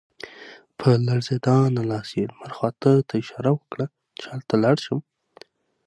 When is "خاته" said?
2.57-2.91